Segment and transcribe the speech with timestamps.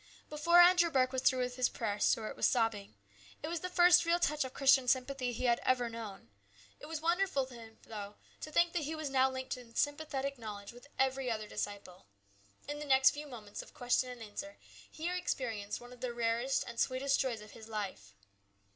[0.31, 2.95] Before Andrew Burke was through with his prayer, Stuart was sobbing.
[3.43, 6.29] It was the first real touch of Christian sympathy he had ever known.
[6.79, 10.39] It was wonderful to him, though, to think that he was now linked in sympathetic
[10.39, 12.07] knowledge with every other disciple.
[12.67, 14.57] In the next few moments of question and answer
[14.89, 18.15] he experienced one of the rarest and sweetest joys of his life.